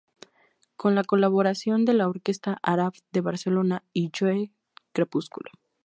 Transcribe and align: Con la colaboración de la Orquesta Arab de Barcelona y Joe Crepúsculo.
Con 0.77 0.95
la 0.95 1.03
colaboración 1.03 1.85
de 1.85 1.93
la 1.93 2.07
Orquesta 2.09 2.57
Arab 2.63 2.93
de 3.11 3.21
Barcelona 3.21 3.83
y 3.93 4.11
Joe 4.19 4.51
Crepúsculo. 4.93 5.51